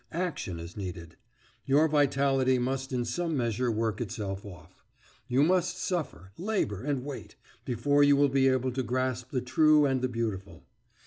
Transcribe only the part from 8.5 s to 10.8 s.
to grasp the true and the beautiful.